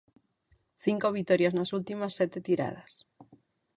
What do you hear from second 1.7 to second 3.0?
últimas sete tiradas.